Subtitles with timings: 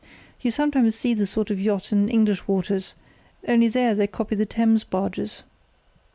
[0.39, 2.95] You sometimes see the same sort of yacht in English waters,
[3.47, 5.43] only there they copy the Thames barges.